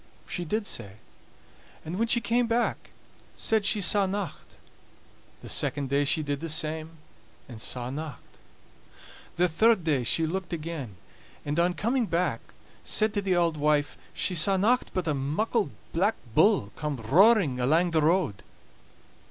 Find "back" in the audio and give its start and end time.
2.47-2.89, 12.07-12.39